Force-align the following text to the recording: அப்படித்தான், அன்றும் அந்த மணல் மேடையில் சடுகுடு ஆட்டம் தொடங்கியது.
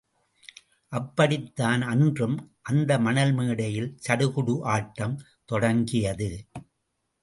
அப்படித்தான், 0.91 1.81
அன்றும் 1.81 2.35
அந்த 2.61 2.99
மணல் 2.99 3.33
மேடையில் 3.33 3.89
சடுகுடு 4.07 4.55
ஆட்டம் 4.61 5.15
தொடங்கியது. 5.45 6.31